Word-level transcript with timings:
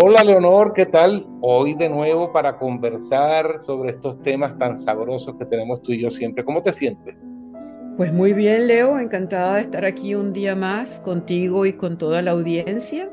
Hola 0.00 0.22
Leonor, 0.22 0.74
¿qué 0.74 0.86
tal? 0.86 1.26
Hoy 1.40 1.74
de 1.74 1.88
nuevo 1.88 2.32
para 2.32 2.56
conversar 2.56 3.58
sobre 3.58 3.90
estos 3.90 4.22
temas 4.22 4.56
tan 4.56 4.76
sabrosos 4.76 5.34
que 5.36 5.44
tenemos 5.44 5.82
tú 5.82 5.90
y 5.90 6.00
yo 6.00 6.08
siempre. 6.08 6.44
¿Cómo 6.44 6.62
te 6.62 6.72
sientes? 6.72 7.16
Pues 7.96 8.12
muy 8.12 8.32
bien, 8.32 8.68
Leo, 8.68 9.00
encantada 9.00 9.56
de 9.56 9.62
estar 9.62 9.84
aquí 9.84 10.14
un 10.14 10.32
día 10.32 10.54
más 10.54 11.00
contigo 11.00 11.66
y 11.66 11.72
con 11.72 11.98
toda 11.98 12.22
la 12.22 12.30
audiencia. 12.30 13.10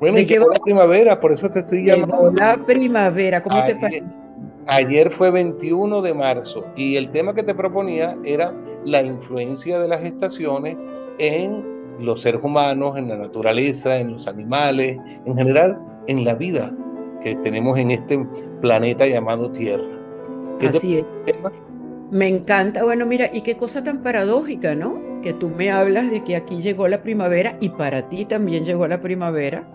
Bueno, 0.00 0.18
y 0.18 0.24
llegó 0.24 0.48
la 0.48 0.58
primavera, 0.58 1.20
por 1.20 1.32
eso 1.32 1.50
te 1.50 1.58
estoy 1.58 1.84
llamando. 1.84 2.32
la 2.32 2.64
primavera, 2.64 3.42
¿cómo 3.42 3.62
te 3.62 3.74
parece? 3.74 4.02
Ayer 4.68 5.10
fue 5.10 5.30
21 5.30 6.00
de 6.00 6.14
marzo 6.14 6.64
y 6.76 6.96
el 6.96 7.10
tema 7.10 7.34
que 7.34 7.42
te 7.42 7.54
proponía 7.54 8.16
era 8.24 8.54
la 8.86 9.02
influencia 9.02 9.78
de 9.78 9.88
las 9.88 10.02
estaciones 10.02 10.78
en 11.18 11.62
los 12.00 12.22
seres 12.22 12.40
humanos, 12.42 12.96
en 12.96 13.10
la 13.10 13.18
naturaleza, 13.18 13.98
en 13.98 14.12
los 14.12 14.26
animales, 14.26 14.96
en 15.26 15.36
general 15.36 15.78
en 16.08 16.24
la 16.24 16.34
vida 16.34 16.72
que 17.22 17.36
tenemos 17.36 17.78
en 17.78 17.90
este 17.90 18.24
planeta 18.60 19.06
llamado 19.06 19.50
Tierra. 19.50 19.84
Así 20.66 20.98
es. 20.98 21.04
Me 22.10 22.28
encanta. 22.28 22.84
Bueno, 22.84 23.04
mira, 23.04 23.30
y 23.32 23.40
qué 23.40 23.56
cosa 23.56 23.82
tan 23.82 24.02
paradójica, 24.02 24.74
¿no? 24.74 25.20
Que 25.22 25.32
tú 25.32 25.48
me 25.48 25.70
hablas 25.70 26.10
de 26.10 26.22
que 26.22 26.36
aquí 26.36 26.60
llegó 26.60 26.86
la 26.88 27.02
primavera 27.02 27.56
y 27.60 27.70
para 27.70 28.08
ti 28.08 28.24
también 28.24 28.64
llegó 28.64 28.86
la 28.86 29.00
primavera, 29.00 29.68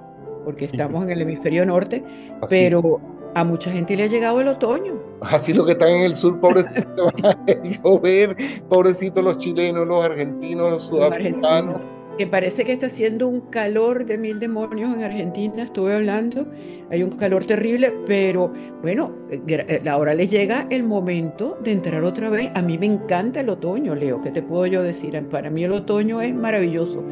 porque 0.45 0.66
estamos 0.66 1.03
en 1.03 1.12
el 1.12 1.22
hemisferio 1.22 1.66
norte, 1.66 2.03
pero 2.50 3.02
a 3.36 3.44
mucha 3.44 3.72
gente 3.72 3.98
le 3.98 4.03
ha 4.03 4.08
llegado 4.08 4.39
el 4.39 4.48
otoño. 4.48 4.98
Así 5.22 5.53
lo 5.53 5.66
que 5.66 5.73
están 5.73 5.89
en 5.89 6.03
el 6.03 6.16
sur, 6.16 6.39
pobrecitos, 6.39 7.11
van 7.22 7.25
a 7.25 7.81
llover, 7.84 8.36
pobrecitos 8.70 9.23
los 9.23 9.38
chilenos, 9.38 9.86
los 9.88 10.03
argentinos, 10.05 10.72
los 10.72 10.84
sudafricanos 10.84 11.81
parece 12.27 12.66
que 12.66 12.73
está 12.73 12.88
haciendo 12.88 13.27
un 13.27 13.41
calor 13.41 14.05
de 14.05 14.17
mil 14.17 14.39
demonios 14.39 14.95
en 14.95 15.03
Argentina, 15.03 15.63
estuve 15.63 15.95
hablando, 15.95 16.47
hay 16.89 17.03
un 17.03 17.11
calor 17.11 17.45
terrible, 17.45 17.94
pero 18.05 18.52
bueno, 18.81 19.16
eh, 19.30 19.41
eh, 19.47 19.89
ahora 19.89 20.13
les 20.13 20.30
llega 20.30 20.67
el 20.69 20.83
momento 20.83 21.58
de 21.63 21.72
entrar 21.72 22.03
otra 22.03 22.30
vez. 22.30 22.52
A 22.55 22.61
mí 22.61 22.78
me 22.78 22.88
encanta 22.88 23.39
el 23.39 23.50
otoño, 23.50 23.95
Leo, 23.95 24.22
¿qué 24.22 24.31
te 24.31 24.41
puedo 24.41 24.66
yo 24.66 24.83
decir? 24.83 25.19
Para 25.30 25.50
mí 25.50 25.63
el 25.63 25.72
otoño 25.72 26.22
es 26.22 26.33
maravilloso. 26.33 27.03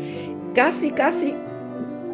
Casi, 0.53 0.91
casi, 0.91 1.33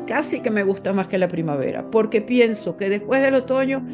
casi 0.05 0.41
que 0.41 0.51
me 0.51 0.63
gusta 0.63 0.93
más 0.93 1.07
que 1.07 1.17
la 1.17 1.27
primavera, 1.27 1.89
porque 1.89 2.21
pienso 2.21 2.77
que 2.77 2.89
después 2.89 3.21
del 3.21 3.35
otoño 3.35 3.85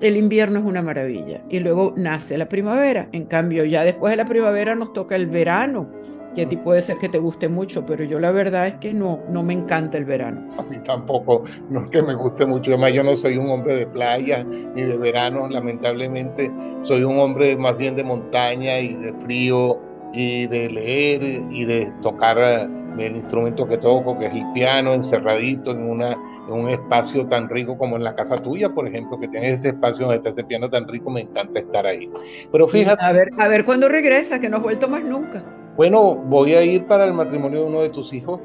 el 0.00 0.16
invierno 0.16 0.60
es 0.60 0.64
una 0.64 0.82
maravilla 0.82 1.42
y 1.48 1.58
luego 1.58 1.94
nace 1.96 2.38
la 2.38 2.48
primavera. 2.48 3.08
En 3.12 3.24
cambio, 3.24 3.64
ya 3.64 3.84
después 3.84 4.12
de 4.12 4.16
la 4.16 4.26
primavera 4.26 4.74
nos 4.74 4.92
toca 4.92 5.16
el 5.16 5.26
verano 5.26 5.90
que 6.38 6.44
a 6.44 6.48
ti 6.48 6.56
puede 6.56 6.80
ser 6.82 6.98
que 6.98 7.08
te 7.08 7.18
guste 7.18 7.48
mucho, 7.48 7.84
pero 7.84 8.04
yo 8.04 8.20
la 8.20 8.30
verdad 8.30 8.68
es 8.68 8.74
que 8.74 8.94
no, 8.94 9.18
no 9.28 9.42
me 9.42 9.54
encanta 9.54 9.98
el 9.98 10.04
verano. 10.04 10.48
A 10.56 10.62
mí 10.62 10.76
tampoco, 10.84 11.42
no 11.68 11.80
es 11.80 11.88
que 11.88 12.00
me 12.00 12.14
guste 12.14 12.46
mucho, 12.46 12.70
además 12.70 12.92
yo 12.92 13.02
no 13.02 13.16
soy 13.16 13.38
un 13.38 13.50
hombre 13.50 13.74
de 13.74 13.86
playa 13.88 14.44
ni 14.44 14.82
de 14.82 14.96
verano, 14.96 15.48
lamentablemente 15.48 16.48
soy 16.82 17.02
un 17.02 17.18
hombre 17.18 17.56
más 17.56 17.76
bien 17.76 17.96
de 17.96 18.04
montaña 18.04 18.78
y 18.78 18.94
de 18.94 19.12
frío 19.14 19.80
y 20.12 20.46
de 20.46 20.70
leer 20.70 21.22
y 21.50 21.64
de 21.64 21.92
tocar 22.02 22.38
eh, 22.38 22.68
el 23.00 23.16
instrumento 23.16 23.66
que 23.66 23.76
toco, 23.76 24.16
que 24.16 24.26
es 24.26 24.32
el 24.32 24.44
piano, 24.52 24.92
encerradito 24.92 25.72
en 25.72 25.90
una 25.90 26.16
en 26.46 26.54
un 26.54 26.68
espacio 26.70 27.26
tan 27.26 27.48
rico 27.48 27.76
como 27.76 27.96
en 27.96 28.04
la 28.04 28.14
casa 28.14 28.36
tuya, 28.36 28.70
por 28.70 28.86
ejemplo, 28.86 29.18
que 29.18 29.26
tienes 29.26 29.58
ese 29.58 29.68
espacio 29.70 30.06
donde 30.06 30.18
está 30.18 30.30
ese 30.30 30.44
piano 30.44 30.70
tan 30.70 30.86
rico, 30.86 31.10
me 31.10 31.22
encanta 31.22 31.58
estar 31.58 31.84
ahí. 31.84 32.08
Pero 32.52 32.68
fíjate. 32.68 33.04
A 33.04 33.12
ver, 33.12 33.28
a 33.38 33.48
ver 33.48 33.64
cuándo 33.64 33.88
regresa, 33.88 34.40
que 34.40 34.48
no 34.48 34.58
has 34.58 34.62
vuelto 34.62 34.88
más 34.88 35.02
nunca. 35.02 35.42
Bueno, 35.78 36.16
voy 36.16 36.54
a 36.54 36.64
ir 36.64 36.86
para 36.86 37.04
el 37.04 37.14
matrimonio 37.14 37.60
de 37.60 37.64
uno 37.64 37.80
de 37.82 37.90
tus 37.90 38.12
hijos. 38.12 38.40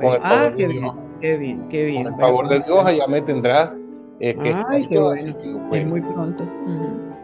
con 0.00 0.14
el 0.14 0.20
ah, 0.22 0.50
qué 0.56 0.66
bien, 0.66 0.90
qué 1.20 1.36
bien, 1.36 1.68
qué 1.68 1.84
bien. 1.84 2.04
Con 2.04 2.14
el 2.14 2.18
favor 2.18 2.48
de 2.48 2.60
Dios, 2.60 2.82
allá 2.82 3.06
me 3.06 3.20
tendrás. 3.20 3.72
Eh, 4.18 4.34
que 4.34 4.54
Ay, 4.70 4.86
qué 4.88 4.98
bueno. 4.98 5.36
Es 5.72 5.86
muy 5.86 6.00
pronto. 6.00 6.42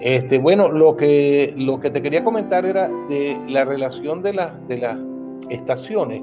Este, 0.01 0.39
bueno, 0.39 0.71
lo 0.71 0.95
que, 0.95 1.55
lo 1.57 1.81
que 1.81 1.91
te 1.91 2.03
quería 2.03 2.23
comentar 2.23 2.67
era 2.67 2.91
de 3.09 3.41
la 3.49 3.65
relación 3.65 4.23
de, 4.23 4.39
de 4.69 4.77
las 4.77 4.99
estaciones. 5.49 6.23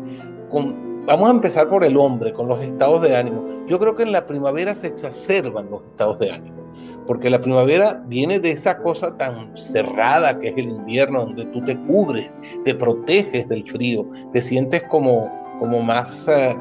Con, 0.52 1.04
vamos 1.08 1.28
a 1.28 1.32
empezar 1.32 1.68
por 1.70 1.84
el 1.84 1.98
hombre, 1.98 2.34
con 2.34 2.48
los 2.48 2.62
estados 2.62 3.02
de 3.02 3.18
ánimo. 3.18 3.66
Yo 3.68 3.80
creo 3.80 3.96
que 3.96 4.04
en 4.04 4.12
la 4.12 4.28
primavera 4.28 4.76
se 4.76 4.86
exacerban 4.86 5.72
los 5.72 5.82
estados 5.86 6.20
de 6.20 6.34
ánimo 6.34 6.63
porque 7.08 7.30
la 7.30 7.42
primavera 7.42 8.04
viene 8.08 8.40
de 8.40 8.52
esa 8.52 8.78
cosa 8.78 9.18
tan 9.18 9.56
cerrada 9.56 10.40
que 10.40 10.50
es 10.50 10.58
el 10.58 10.70
invierno, 10.70 11.26
donde 11.26 11.46
tú 11.46 11.64
te 11.64 11.78
cubres, 11.82 12.32
te 12.64 12.76
proteges 12.76 13.48
del 13.50 13.66
frío, 13.66 14.08
te 14.32 14.42
sientes 14.42 14.84
como, 14.84 15.32
como 15.60 15.82
más 15.82 16.28
eh, 16.28 16.56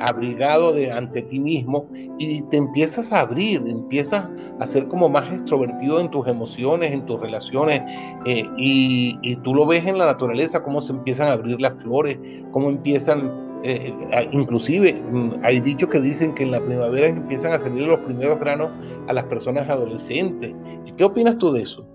abrigado 0.00 0.72
de, 0.72 0.92
ante 0.92 1.22
ti 1.22 1.40
mismo 1.40 1.88
y 2.18 2.42
te 2.42 2.56
empiezas 2.56 3.12
a 3.12 3.20
abrir, 3.20 3.62
empiezas 3.66 4.28
a 4.60 4.66
ser 4.66 4.86
como 4.86 5.08
más 5.08 5.32
extrovertido 5.32 6.00
en 6.00 6.10
tus 6.10 6.28
emociones, 6.28 6.92
en 6.92 7.04
tus 7.06 7.20
relaciones, 7.20 7.82
eh, 8.24 8.48
y, 8.56 9.18
y 9.22 9.36
tú 9.36 9.54
lo 9.54 9.66
ves 9.66 9.84
en 9.86 9.98
la 9.98 10.06
naturaleza, 10.06 10.62
cómo 10.62 10.80
se 10.80 10.92
empiezan 10.92 11.28
a 11.28 11.32
abrir 11.32 11.60
las 11.60 11.82
flores, 11.82 12.18
cómo 12.52 12.68
empiezan 12.70 13.43
eh, 13.66 13.94
eh, 14.12 14.28
inclusive 14.30 14.92
mm, 14.92 15.36
hay 15.42 15.58
dichos 15.60 15.88
que 15.88 15.98
dicen 15.98 16.34
que 16.34 16.42
en 16.42 16.50
la 16.50 16.60
primavera 16.60 17.08
empiezan 17.08 17.52
a 17.54 17.58
salir 17.58 17.88
los 17.88 18.00
primeros 18.00 18.38
granos 18.38 18.68
a 19.08 19.12
las 19.14 19.24
personas 19.24 19.68
adolescentes. 19.70 20.54
¿Qué 20.98 21.02
opinas 21.02 21.38
tú 21.38 21.50
de 21.50 21.62
eso? 21.62 21.86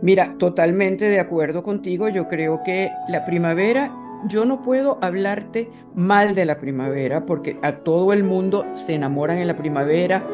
Mira, 0.00 0.36
totalmente 0.38 1.08
de 1.08 1.18
acuerdo 1.18 1.64
contigo. 1.64 2.08
Yo 2.08 2.28
creo 2.28 2.62
que 2.64 2.88
la 3.08 3.24
primavera, 3.24 3.92
yo 4.28 4.44
no 4.44 4.62
puedo 4.62 4.98
hablarte 5.02 5.68
mal 5.94 6.36
de 6.36 6.44
la 6.44 6.60
primavera 6.60 7.26
porque 7.26 7.58
a 7.62 7.78
todo 7.78 8.12
el 8.12 8.22
mundo 8.22 8.64
se 8.74 8.94
enamoran 8.94 9.38
en 9.38 9.48
la 9.48 9.56
primavera, 9.56 10.24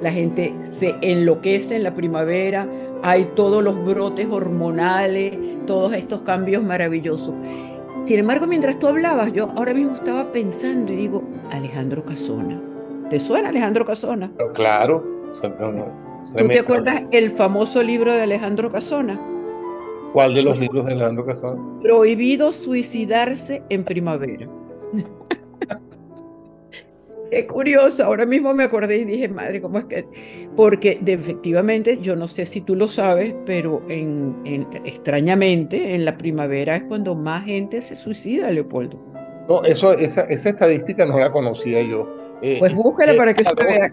la 0.00 0.12
gente 0.12 0.54
se 0.62 0.94
enloquece 1.02 1.76
en 1.76 1.82
la 1.82 1.94
primavera, 1.94 2.68
hay 3.02 3.24
todos 3.34 3.62
los 3.62 3.84
brotes 3.84 4.28
hormonales, 4.30 5.36
todos 5.66 5.94
estos 5.94 6.20
cambios 6.20 6.62
maravillosos. 6.62 7.34
Sin 8.02 8.18
embargo, 8.18 8.46
mientras 8.48 8.78
tú 8.78 8.88
hablabas, 8.88 9.32
yo 9.32 9.50
ahora 9.56 9.72
mismo 9.72 9.94
estaba 9.94 10.32
pensando 10.32 10.92
y 10.92 10.96
digo, 10.96 11.22
Alejandro 11.52 12.04
Casona. 12.04 12.60
¿Te 13.10 13.20
suena 13.20 13.50
Alejandro 13.50 13.86
Casona? 13.86 14.32
Claro. 14.54 15.04
¿Tú 16.36 16.48
te 16.48 16.58
acuerdas 16.58 17.02
el 17.10 17.30
famoso 17.30 17.82
libro 17.82 18.12
de 18.12 18.22
Alejandro 18.22 18.72
Casona? 18.72 19.20
¿Cuál 20.12 20.34
de 20.34 20.42
los 20.42 20.58
libros 20.58 20.84
de 20.84 20.92
Alejandro 20.92 21.24
Casona? 21.24 21.62
Prohibido 21.80 22.52
suicidarse 22.52 23.62
en 23.68 23.84
primavera. 23.84 24.48
Qué 27.32 27.46
curioso, 27.46 28.04
ahora 28.04 28.26
mismo 28.26 28.52
me 28.52 28.64
acordé 28.64 28.98
y 28.98 29.04
dije, 29.06 29.26
madre, 29.26 29.62
¿cómo 29.62 29.78
es 29.78 29.86
que? 29.86 30.04
Porque 30.54 31.00
efectivamente, 31.06 31.98
yo 31.98 32.14
no 32.14 32.28
sé 32.28 32.44
si 32.44 32.60
tú 32.60 32.76
lo 32.76 32.88
sabes, 32.88 33.34
pero 33.46 33.82
en, 33.88 34.36
extrañamente 34.84 35.94
en 35.94 36.04
la 36.04 36.18
primavera 36.18 36.76
es 36.76 36.82
cuando 36.82 37.14
más 37.14 37.46
gente 37.46 37.80
se 37.80 37.94
suicida, 37.94 38.50
Leopoldo. 38.50 38.98
No, 39.48 39.64
eso, 39.64 39.94
esa, 39.94 40.24
esa 40.24 40.50
estadística 40.50 41.06
no 41.06 41.18
la 41.18 41.32
conocía 41.32 41.80
yo. 41.80 42.06
Eh, 42.42 42.56
pues 42.58 42.74
búscala 42.74 43.14
para 43.16 43.32
que 43.32 43.44
usted 43.44 43.64
vea. 43.64 43.90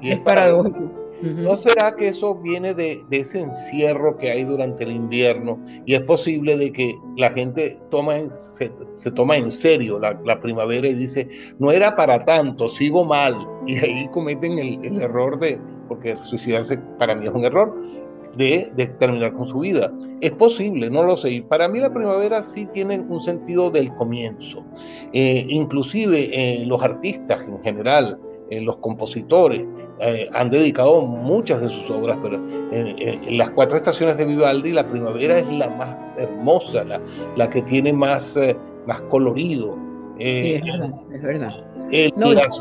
Es 0.00 0.20
paradójico. 0.20 0.88
¿No 1.22 1.56
será 1.56 1.94
que 1.96 2.08
eso 2.08 2.34
viene 2.34 2.74
de, 2.74 3.04
ese 3.10 3.40
encierro 3.40 4.16
que 4.16 4.30
hay 4.30 4.44
durante 4.44 4.84
el 4.84 4.92
invierno 4.92 5.58
y 5.84 5.94
es 5.94 6.02
posible 6.02 6.56
de 6.56 6.72
que 6.72 6.94
la 7.16 7.30
gente 7.30 7.78
toma, 7.90 8.16
se, 8.30 8.70
toma 9.12 9.36
en 9.36 9.50
serio 9.50 9.98
la, 9.98 10.40
primavera 10.40 10.86
y 10.88 10.94
dice, 10.94 11.28
no 11.58 11.72
era 11.72 11.96
para 11.96 12.24
tanto, 12.24 12.68
sigo 12.68 13.04
mal? 13.04 13.34
Y 13.66 13.76
ahí 13.78 14.08
cometen 14.12 14.58
el, 14.58 15.00
error 15.00 15.38
de, 15.38 15.58
porque 15.88 16.16
suicidarse 16.20 16.78
para 16.98 17.14
mí 17.14 17.26
es 17.26 17.32
un 17.32 17.44
error, 17.44 17.74
de, 18.36 18.94
terminar 18.98 19.32
con 19.32 19.46
su 19.46 19.60
vida. 19.60 19.92
Es 20.20 20.32
posible, 20.32 20.90
no 20.90 21.02
lo 21.02 21.16
sé. 21.16 21.44
para 21.48 21.68
mí 21.68 21.80
la 21.80 21.92
primavera 21.92 22.42
sí 22.42 22.66
tiene 22.72 23.00
un 23.00 23.20
sentido 23.20 23.70
del 23.70 23.92
comienzo. 23.94 24.64
Eh, 25.12 25.44
inclusive 25.48 26.28
eh, 26.32 26.66
los 26.66 26.82
artistas 26.82 27.40
en 27.48 27.62
general, 27.62 28.18
eh, 28.50 28.60
los 28.60 28.76
compositores, 28.78 29.64
eh, 30.00 30.28
han 30.34 30.50
dedicado 30.50 31.06
muchas 31.06 31.60
de 31.62 31.70
sus 31.70 31.90
obras, 31.90 32.18
pero 32.22 32.36
en, 32.70 33.38
las 33.38 33.50
cuatro 33.50 33.76
estaciones 33.78 34.18
de 34.18 34.26
Vivaldi 34.26 34.72
la 34.72 34.86
primavera 34.86 35.38
es 35.38 35.48
la 35.48 35.70
más 35.70 36.18
hermosa, 36.18 36.84
la, 36.84 37.00
la 37.36 37.48
que 37.48 37.62
tiene 37.62 37.92
más, 37.92 38.36
eh, 38.36 38.56
más 38.86 39.00
colorido. 39.02 39.78
Eh, 40.18 40.62
es 41.12 41.22
verdad. 41.22 41.52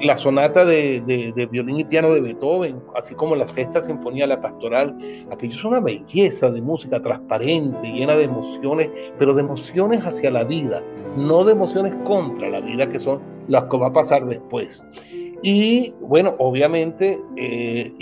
la, 0.02 0.18
sonata 0.18 0.66
de, 0.66 1.02
de, 1.02 1.46
violín 1.46 1.80
y 1.80 1.86
piano 1.86 2.10
de 2.10 2.20
Beethoven, 2.20 2.82
así 2.96 3.16
como 3.16 3.36
la 3.36 3.48
sexta 3.48 3.82
sinfonía, 3.82 4.28
la 4.28 4.42
pastoral, 4.42 4.98
aquello 5.32 5.58
es 5.58 5.64
una 5.64 5.80
belleza 5.80 6.50
de 6.50 6.62
música 6.62 7.02
transparente, 7.02 7.92
llena 7.92 8.16
de 8.16 8.24
emociones, 8.24 8.90
pero 9.20 9.34
de 9.34 9.42
emociones 9.42 10.02
hacia 10.02 10.32
la 10.32 10.44
vida, 10.44 10.82
no 11.18 11.46
de 11.46 11.54
emociones 11.54 11.94
contra 12.04 12.50
la 12.50 12.60
vida, 12.60 12.90
que 12.90 13.00
son 13.00 13.22
las 13.48 13.66
que 13.66 13.78
va 13.78 13.88
a 13.88 13.94
pasar 13.94 14.26
después. 14.26 14.84
Y 15.48 15.94
bueno, 16.02 16.34
obviamente 16.40 17.20
eh, 17.38 17.94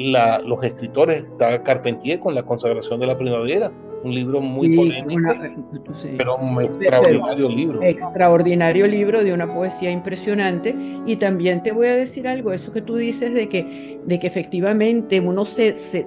los 0.45 0.63
escritores, 0.63 1.25
está 1.25 1.61
Carpentier 1.61 2.21
con 2.21 2.35
la 2.35 2.43
consagración 2.43 3.01
de 3.01 3.07
la 3.07 3.17
primavera, 3.17 3.69
un 4.03 4.13
libro 4.13 4.41
muy 4.41 4.75
polémico, 4.75 5.31
eh, 5.31 6.15
pero 6.17 6.38
un 6.38 6.61
extraordinario 6.61 7.50
libro. 7.50 7.81
Extraordinario 7.81 8.88
libro 8.88 9.23
de 9.23 9.33
una 9.33 9.51
poesía 9.51 9.91
impresionante. 9.91 10.75
Y 11.05 11.15
también 11.15 11.63
te 11.63 11.71
voy 11.71 11.88
a 11.88 11.95
decir 11.95 12.27
algo, 12.27 12.53
eso 12.53 12.71
que 12.73 12.81
tú 12.81 12.95
dices 12.95 13.33
de 13.33 13.47
que, 13.50 14.00
de 14.05 14.19
que 14.19 14.27
efectivamente 14.27 15.19
uno 15.19 15.45
se, 15.45 15.75
se 15.75 16.05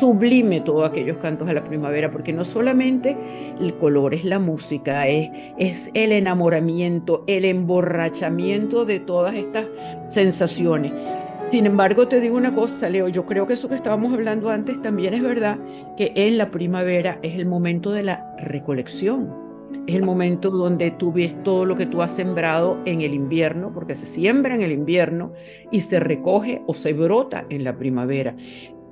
sublime 0.00 0.60
todos 0.60 0.88
aquellos 0.88 1.18
cantos 1.18 1.48
a 1.48 1.52
la 1.52 1.64
primavera, 1.64 2.10
porque 2.10 2.32
no 2.32 2.44
solamente 2.44 3.16
el 3.60 3.74
color 3.74 4.14
es 4.14 4.24
la 4.24 4.38
música, 4.38 5.06
es, 5.06 5.30
es 5.58 5.90
el 5.94 6.12
enamoramiento, 6.12 7.24
el 7.26 7.44
emborrachamiento 7.44 8.84
de 8.84 9.00
todas 9.00 9.34
estas 9.34 9.66
sensaciones 10.08 10.92
sin 11.48 11.66
embargo, 11.66 12.08
te 12.08 12.20
digo 12.20 12.36
una 12.36 12.54
cosa, 12.54 12.88
Leo, 12.88 13.08
yo 13.08 13.24
creo 13.24 13.46
que 13.46 13.52
eso 13.52 13.68
que 13.68 13.76
estábamos 13.76 14.12
hablando 14.12 14.50
antes 14.50 14.80
también 14.82 15.14
es 15.14 15.22
verdad, 15.22 15.58
que 15.96 16.12
en 16.14 16.38
la 16.38 16.50
primavera 16.50 17.18
es 17.22 17.38
el 17.38 17.46
momento 17.46 17.92
de 17.92 18.02
la 18.02 18.34
recolección, 18.38 19.32
es 19.86 19.94
el 19.94 20.02
momento 20.02 20.50
donde 20.50 20.90
tú 20.90 21.12
ves 21.12 21.34
todo 21.44 21.64
lo 21.64 21.76
que 21.76 21.86
tú 21.86 22.02
has 22.02 22.12
sembrado 22.12 22.78
en 22.84 23.00
el 23.00 23.14
invierno, 23.14 23.72
porque 23.72 23.96
se 23.96 24.06
siembra 24.06 24.54
en 24.54 24.62
el 24.62 24.72
invierno 24.72 25.32
y 25.70 25.80
se 25.80 26.00
recoge 26.00 26.62
o 26.66 26.74
se 26.74 26.92
brota 26.92 27.46
en 27.48 27.62
la 27.62 27.76
primavera. 27.76 28.34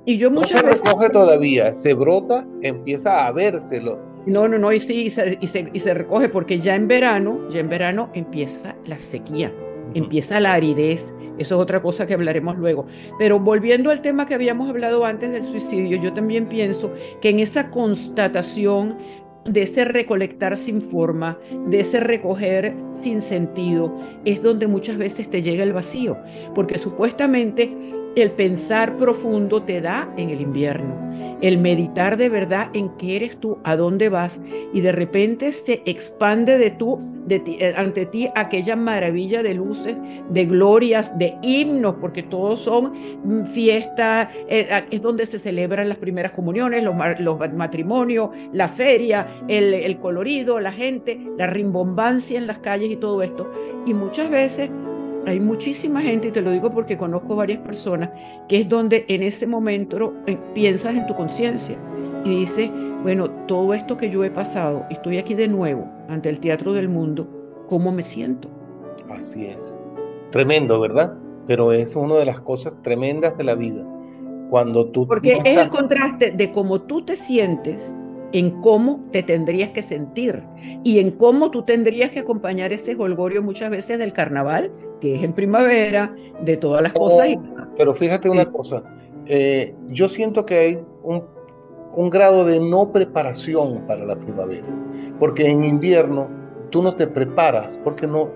Y 0.05 0.17
yo 0.17 0.31
muchas 0.31 0.63
no 0.63 0.71
se 0.71 0.83
recoge 0.83 1.09
todavía, 1.09 1.73
se 1.73 1.93
brota, 1.93 2.47
empieza 2.61 3.25
a 3.25 3.31
vérselo. 3.31 3.99
No, 4.25 4.47
no, 4.47 4.57
no, 4.57 4.71
y 4.71 4.79
sí, 4.79 5.03
y 5.03 5.09
se, 5.09 5.37
y 5.73 5.79
se 5.79 5.93
recoge 5.93 6.29
porque 6.29 6.59
ya 6.59 6.75
en 6.75 6.87
verano, 6.87 7.49
ya 7.49 7.59
en 7.59 7.69
verano 7.69 8.09
empieza 8.13 8.75
la 8.85 8.99
sequía, 8.99 9.51
empieza 9.93 10.39
la 10.39 10.53
aridez, 10.53 11.13
eso 11.37 11.55
es 11.55 11.61
otra 11.61 11.81
cosa 11.81 12.07
que 12.07 12.13
hablaremos 12.13 12.57
luego. 12.57 12.85
Pero 13.17 13.39
volviendo 13.39 13.91
al 13.91 14.01
tema 14.01 14.25
que 14.25 14.35
habíamos 14.35 14.69
hablado 14.69 15.05
antes 15.05 15.31
del 15.31 15.45
suicidio, 15.45 15.97
yo 16.01 16.13
también 16.13 16.47
pienso 16.47 16.93
que 17.21 17.29
en 17.29 17.39
esa 17.39 17.69
constatación 17.69 18.97
de 19.45 19.61
ese 19.61 19.85
recolectar 19.85 20.57
sin 20.57 20.81
forma, 20.81 21.37
de 21.67 21.81
ese 21.81 21.99
recoger 21.99 22.75
sin 22.91 23.21
sentido, 23.21 23.95
es 24.25 24.41
donde 24.41 24.67
muchas 24.67 24.97
veces 24.97 25.29
te 25.29 25.43
llega 25.43 25.63
el 25.63 25.73
vacío, 25.73 26.17
porque 26.55 26.79
supuestamente 26.79 27.71
el 28.15 28.31
pensar 28.31 28.95
profundo 28.97 29.63
te 29.63 29.81
da 29.81 30.11
en 30.17 30.29
el 30.29 30.41
invierno, 30.41 30.95
el 31.41 31.57
meditar 31.57 32.15
de 32.15 32.29
verdad 32.29 32.69
en 32.73 32.89
qué 32.97 33.17
eres 33.17 33.37
tú, 33.37 33.57
a 33.63 33.75
dónde 33.75 34.09
vas, 34.09 34.41
y 34.73 34.81
de 34.81 34.93
repente 34.93 35.51
se 35.51 35.81
expande 35.85 36.57
de 36.57 36.71
tú, 36.71 36.97
de 37.25 37.39
ti, 37.39 37.57
eh, 37.59 37.73
ante 37.75 38.05
ti 38.05 38.29
aquella 38.35 38.75
maravilla 38.75 39.43
de 39.43 39.53
luces, 39.53 39.97
de 40.29 40.45
glorias, 40.45 41.17
de 41.17 41.35
himnos, 41.41 41.95
porque 41.99 42.23
todos 42.23 42.61
son 42.61 42.93
mm, 43.23 43.45
fiestas, 43.47 44.29
eh, 44.47 44.85
es 44.89 45.01
donde 45.01 45.25
se 45.25 45.39
celebran 45.39 45.89
las 45.89 45.97
primeras 45.97 46.31
comuniones, 46.31 46.83
los, 46.83 46.95
matrimonios, 47.53 48.29
la 48.53 48.69
feria, 48.69 49.27
el 49.47 49.99
colorido, 49.99 50.59
la 50.59 50.71
gente, 50.71 51.19
la 51.37 51.47
rimbombancia 51.47 52.37
en 52.37 52.47
las 52.47 52.59
calles 52.59 52.91
y 52.91 52.95
todo 52.95 53.21
esto. 53.23 53.51
Y 53.85 53.93
muchas 53.93 54.29
veces 54.29 54.69
hay 55.25 55.39
muchísima 55.39 56.01
gente, 56.01 56.29
y 56.29 56.31
te 56.31 56.41
lo 56.41 56.51
digo 56.51 56.71
porque 56.71 56.97
conozco 56.97 57.35
varias 57.35 57.59
personas, 57.59 58.09
que 58.47 58.61
es 58.61 58.69
donde 58.69 59.05
en 59.07 59.23
ese 59.23 59.47
momento 59.47 60.13
eh, 60.27 60.37
piensas 60.53 60.95
en 60.95 61.07
tu 61.07 61.15
conciencia 61.15 61.77
y 62.23 62.39
dices, 62.39 62.69
bueno, 63.03 63.29
todo 63.47 63.73
esto 63.73 63.97
que 63.97 64.09
yo 64.09 64.23
he 64.23 64.31
pasado, 64.31 64.85
estoy 64.89 65.17
aquí 65.17 65.33
de 65.33 65.47
nuevo 65.47 65.87
ante 66.07 66.29
el 66.29 66.39
Teatro 66.39 66.73
del 66.73 66.89
Mundo, 66.89 67.27
¿cómo 67.67 67.91
me 67.91 68.01
siento? 68.01 68.49
Así 69.09 69.45
es. 69.45 69.79
Tremendo, 70.31 70.79
¿verdad? 70.79 71.15
Pero 71.47 71.71
es 71.71 71.95
una 71.95 72.15
de 72.15 72.25
las 72.25 72.41
cosas 72.41 72.73
tremendas 72.81 73.37
de 73.37 73.43
la 73.43 73.55
vida. 73.55 73.85
Cuando 74.49 74.89
tú... 74.89 75.07
Porque 75.07 75.39
es 75.43 75.57
el 75.57 75.69
contraste 75.69 76.31
de 76.31 76.51
cómo 76.51 76.81
tú 76.81 77.03
te 77.03 77.15
sientes 77.15 77.95
en 78.35 78.61
cómo 78.61 79.01
te 79.13 79.23
tendrías 79.23 79.69
que 79.69 79.81
sentir 79.81 80.43
y 80.83 80.99
en 80.99 81.11
cómo 81.11 81.51
tú 81.51 81.63
tendrías 81.63 82.11
que 82.11 82.19
acompañar 82.19 82.73
ese 82.73 82.93
holgorio 82.93 83.41
muchas 83.41 83.69
veces 83.69 83.97
del 83.97 84.11
carnaval, 84.11 84.73
que 84.99 85.15
es 85.15 85.23
en 85.23 85.31
primavera, 85.31 86.13
de 86.43 86.57
todas 86.57 86.81
las 86.83 86.91
cosas. 86.91 87.29
pero 87.77 87.95
fíjate 87.95 88.29
una 88.29 88.51
cosa, 88.51 88.83
eh, 89.27 89.73
yo 89.87 90.09
siento 90.09 90.45
que 90.45 90.55
hay 90.55 90.79
un, 91.03 91.23
un 91.95 92.09
grado 92.09 92.43
de 92.43 92.59
no 92.59 92.91
preparación 92.91 93.87
para 93.87 94.03
la 94.03 94.17
primavera, 94.17 94.67
porque 95.17 95.49
en 95.49 95.63
invierno 95.63 96.29
tú 96.71 96.83
no 96.83 96.93
te 96.93 97.07
preparas, 97.07 97.79
porque 97.85 98.05
no, 98.05 98.29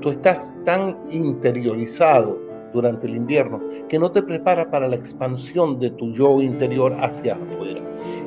tú 0.00 0.10
estás 0.10 0.52
tan 0.64 0.98
interiorizado 1.10 2.40
durante 2.72 3.06
el 3.06 3.14
invierno 3.14 3.60
que 3.88 4.00
no 4.00 4.10
te 4.10 4.20
prepara 4.20 4.68
para 4.68 4.88
la 4.88 4.96
expansión 4.96 5.78
de 5.78 5.90
tu 5.90 6.10
yo 6.10 6.42
interior 6.42 6.96
hacia 6.98 7.34
afuera. 7.34 7.80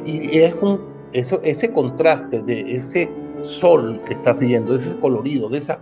Y 0.05 0.37
es 0.37 0.55
un 0.61 0.96
eso, 1.13 1.39
ese 1.43 1.71
contraste 1.71 2.41
de 2.43 2.75
ese 2.75 3.11
sol 3.41 4.01
que 4.05 4.13
estás 4.13 4.37
viendo, 4.39 4.77
de 4.77 4.85
ese 4.85 4.99
colorido, 4.99 5.49
de 5.49 5.59
ese 5.59 5.77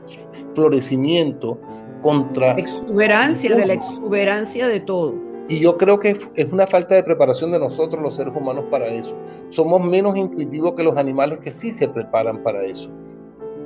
florecimiento 0.54 1.60
contra... 2.02 2.54
Exuberancia, 2.54 3.56
de 3.56 3.66
la 3.66 3.74
exuberancia 3.74 4.68
de 4.68 4.80
todo. 4.80 5.16
Y 5.48 5.60
yo 5.60 5.78
creo 5.78 6.00
que 6.00 6.18
es 6.36 6.52
una 6.52 6.66
falta 6.66 6.96
de 6.96 7.04
preparación 7.04 7.52
de 7.52 7.60
nosotros 7.60 8.02
los 8.02 8.16
seres 8.16 8.34
humanos 8.36 8.66
para 8.72 8.88
eso. 8.88 9.16
Somos 9.52 9.84
menos 9.84 10.18
intuitivos 10.18 10.74
que 10.74 10.84
los 10.84 10.98
animales 10.98 11.40
que 11.40 11.52
sí 11.52 11.70
se 11.70 11.88
preparan 11.88 12.42
para 12.42 12.64
eso. 12.64 12.90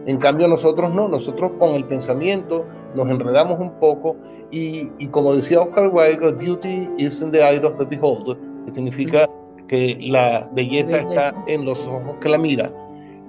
En 0.05 0.17
cambio 0.17 0.47
nosotros 0.47 0.93
no, 0.93 1.07
nosotros 1.07 1.51
con 1.59 1.71
el 1.71 1.85
pensamiento 1.85 2.65
nos 2.95 3.09
enredamos 3.09 3.59
un 3.59 3.71
poco 3.79 4.15
y, 4.51 4.89
y 4.97 5.07
como 5.07 5.33
decía 5.33 5.61
Oscar 5.61 5.89
Wilde, 5.89 6.31
beauty 6.33 6.89
is 6.97 7.21
in 7.21 7.31
the 7.31 7.39
eye 7.39 7.61
of 7.63 7.77
the 7.77 7.85
beholder, 7.85 8.37
que 8.65 8.71
significa 8.71 9.29
que 9.69 9.97
la 10.01 10.49
belleza 10.53 10.97
está 10.97 11.33
en 11.47 11.63
los 11.63 11.79
ojos 11.85 12.17
que 12.19 12.27
la 12.27 12.37
mira, 12.37 12.73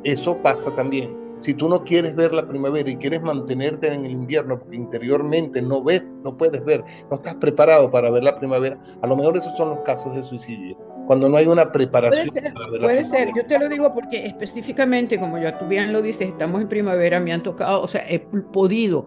eso 0.03 0.37
pasa 0.39 0.75
también. 0.75 1.15
Si 1.41 1.55
tú 1.55 1.69
no 1.69 1.85
quieres 1.85 2.15
ver 2.17 2.35
la 2.35 2.47
primavera 2.47 2.91
y 2.91 2.97
quieres 2.97 3.23
mantenerte 3.23 3.89
en 3.89 4.05
el 4.05 4.13
invierno 4.13 4.59
porque 4.59 4.77
interiormente 4.77 5.63
no 5.63 5.83
ves, 5.83 6.03
no 6.25 6.37
puedes 6.37 6.63
ver, 6.65 6.83
no 7.11 7.17
estás 7.17 7.35
preparado 7.37 7.91
para 7.91 8.11
ver 8.11 8.25
la 8.25 8.39
primavera, 8.39 8.79
a 9.01 9.07
lo 9.07 9.17
mejor 9.17 9.37
esos 9.37 9.57
son 9.57 9.71
los 9.71 9.79
casos 9.81 10.15
de 10.15 10.23
suicidio, 10.23 10.77
cuando 11.07 11.29
no 11.29 11.37
hay 11.37 11.47
una 11.47 11.73
preparación. 11.73 12.29
Puede 12.29 12.43
ser, 12.43 12.55
puede 12.81 13.05
ser. 13.05 13.31
yo 13.35 13.47
te 13.47 13.59
lo 13.59 13.69
digo 13.69 13.95
porque 13.95 14.27
específicamente, 14.27 15.19
como 15.19 15.39
ya 15.39 15.59
tú 15.59 15.67
bien 15.67 15.93
lo 15.93 16.03
dices, 16.03 16.29
estamos 16.29 16.61
en 16.61 16.69
primavera, 16.69 17.21
me 17.21 17.33
han 17.33 17.43
tocado, 17.43 17.81
o 17.83 17.89
sea, 17.89 18.05
he 18.09 18.19
podido 18.19 19.07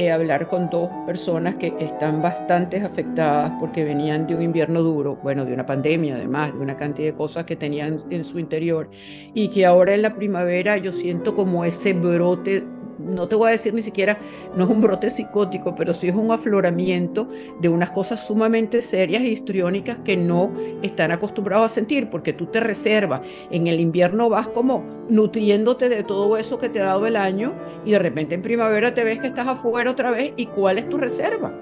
eh, 0.00 0.10
hablar 0.10 0.48
con 0.48 0.70
dos 0.70 0.88
personas 1.04 1.56
que 1.56 1.74
están 1.78 2.22
bastante 2.22 2.80
afectadas 2.80 3.52
porque 3.60 3.84
venían 3.84 4.26
de 4.26 4.34
un 4.34 4.42
invierno 4.42 4.82
duro, 4.82 5.16
bueno, 5.22 5.44
de 5.44 5.52
una 5.52 5.66
pandemia 5.66 6.16
además, 6.16 6.54
de 6.54 6.60
una 6.60 6.74
cantidad 6.74 7.08
de 7.08 7.14
cosas 7.14 7.44
que 7.44 7.54
tenían 7.54 8.04
en 8.08 8.24
su 8.24 8.38
interior 8.38 8.90
y 9.34 9.48
que 9.48 9.66
ahora 9.66 9.92
en 9.92 10.00
la 10.00 10.14
primavera 10.14 10.78
yo 10.78 10.92
siento 10.92 11.36
como 11.36 11.66
ese 11.66 11.92
brote 11.92 12.64
no 13.04 13.28
te 13.28 13.34
voy 13.34 13.48
a 13.48 13.50
decir 13.52 13.74
ni 13.74 13.82
siquiera, 13.82 14.18
no 14.54 14.64
es 14.64 14.70
un 14.70 14.80
brote 14.80 15.10
psicótico, 15.10 15.74
pero 15.74 15.94
sí 15.94 16.08
es 16.08 16.14
un 16.14 16.30
afloramiento 16.30 17.28
de 17.60 17.68
unas 17.68 17.90
cosas 17.90 18.26
sumamente 18.26 18.82
serias 18.82 19.22
e 19.22 19.28
histriónicas 19.28 19.98
que 20.04 20.16
no 20.16 20.52
están 20.82 21.12
acostumbrados 21.12 21.70
a 21.70 21.74
sentir, 21.74 22.10
porque 22.10 22.32
tú 22.32 22.46
te 22.46 22.60
reservas. 22.60 23.22
En 23.50 23.66
el 23.66 23.80
invierno 23.80 24.28
vas 24.28 24.48
como 24.48 24.84
nutriéndote 25.08 25.88
de 25.88 26.02
todo 26.02 26.36
eso 26.36 26.58
que 26.58 26.68
te 26.68 26.80
ha 26.80 26.86
dado 26.86 27.06
el 27.06 27.16
año 27.16 27.54
y 27.84 27.92
de 27.92 27.98
repente 27.98 28.34
en 28.34 28.42
primavera 28.42 28.94
te 28.94 29.04
ves 29.04 29.18
que 29.18 29.28
estás 29.28 29.48
afuera 29.48 29.90
otra 29.90 30.10
vez 30.10 30.32
y 30.36 30.46
cuál 30.46 30.78
es 30.78 30.88
tu 30.88 30.98
reserva. 30.98 31.52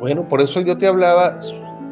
Bueno, 0.00 0.28
por 0.28 0.40
eso 0.40 0.60
yo 0.60 0.76
te 0.76 0.86
hablaba 0.86 1.34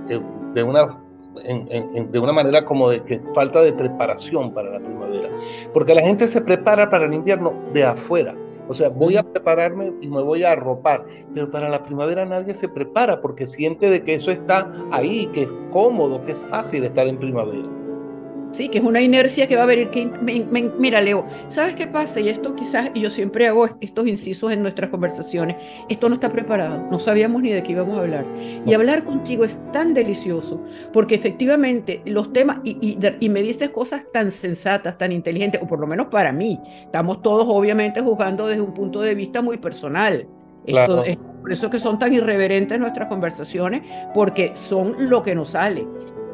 de 0.06 0.62
una 0.62 0.98
de 1.44 2.18
una 2.18 2.32
manera 2.32 2.64
como 2.64 2.88
de 2.88 3.02
que 3.02 3.20
falta 3.34 3.60
de 3.60 3.72
preparación 3.72 4.52
para 4.54 4.70
la 4.70 4.80
primavera, 4.80 5.28
porque 5.72 5.94
la 5.94 6.00
gente 6.00 6.28
se 6.28 6.40
prepara 6.40 6.88
para 6.88 7.06
el 7.06 7.14
invierno 7.14 7.52
de 7.72 7.84
afuera, 7.84 8.34
o 8.68 8.74
sea, 8.74 8.88
voy 8.88 9.16
a 9.16 9.22
prepararme 9.22 9.92
y 10.00 10.08
me 10.08 10.22
voy 10.22 10.42
a 10.44 10.52
arropar, 10.52 11.04
pero 11.34 11.50
para 11.50 11.68
la 11.68 11.82
primavera 11.82 12.24
nadie 12.24 12.54
se 12.54 12.68
prepara 12.68 13.20
porque 13.20 13.46
siente 13.46 13.90
de 13.90 14.02
que 14.02 14.14
eso 14.14 14.30
está 14.30 14.70
ahí, 14.90 15.26
que 15.34 15.42
es 15.42 15.52
cómodo, 15.70 16.22
que 16.24 16.32
es 16.32 16.42
fácil 16.44 16.84
estar 16.84 17.06
en 17.06 17.18
primavera. 17.18 17.73
Sí, 18.54 18.68
que 18.68 18.78
es 18.78 18.84
una 18.84 19.00
inercia 19.00 19.48
que 19.48 19.56
va 19.56 19.64
a 19.64 19.66
venir. 19.66 19.90
Que, 19.90 20.06
mira, 20.78 21.00
Leo, 21.00 21.26
¿sabes 21.48 21.74
qué 21.74 21.88
pasa? 21.88 22.20
Y 22.20 22.28
esto 22.28 22.54
quizás, 22.54 22.90
y 22.94 23.00
yo 23.00 23.10
siempre 23.10 23.48
hago 23.48 23.68
estos 23.80 24.06
incisos 24.06 24.52
en 24.52 24.62
nuestras 24.62 24.90
conversaciones, 24.90 25.56
esto 25.88 26.08
no 26.08 26.14
está 26.14 26.30
preparado, 26.30 26.86
no 26.88 27.00
sabíamos 27.00 27.42
ni 27.42 27.50
de 27.50 27.64
qué 27.64 27.72
íbamos 27.72 27.98
a 27.98 28.02
hablar. 28.02 28.24
Y 28.64 28.72
hablar 28.72 29.04
contigo 29.04 29.44
es 29.44 29.60
tan 29.72 29.92
delicioso, 29.92 30.62
porque 30.92 31.16
efectivamente 31.16 32.00
los 32.06 32.32
temas, 32.32 32.58
y, 32.62 32.96
y, 33.20 33.28
me 33.28 33.42
dices 33.42 33.70
cosas 33.70 34.06
tan 34.12 34.30
sensatas, 34.30 34.96
tan 34.98 35.10
inteligentes, 35.10 35.60
o 35.60 35.66
por 35.66 35.80
lo 35.80 35.88
menos 35.88 36.06
para 36.06 36.30
mí, 36.30 36.60
estamos 36.84 37.22
todos 37.22 37.48
obviamente 37.48 38.00
juzgando 38.02 38.46
desde 38.46 38.62
un 38.62 38.72
punto 38.72 39.00
de 39.00 39.16
vista 39.16 39.42
muy 39.42 39.58
personal. 39.58 40.28
Esto, 40.64 41.04
es 41.04 41.16
por 41.16 41.52
eso 41.52 41.68
que 41.68 41.80
son 41.80 41.98
tan 41.98 42.14
irreverentes 42.14 42.78
nuestras 42.78 43.08
conversaciones, 43.08 43.82
porque 44.14 44.54
son 44.60 45.10
lo 45.10 45.24
que 45.24 45.34
nos 45.34 45.50
sale. 45.50 45.84